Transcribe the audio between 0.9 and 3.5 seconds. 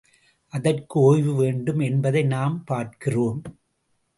ஓய்வு வேண்டும் என்பதை நாம் பார்க்கிறோம்.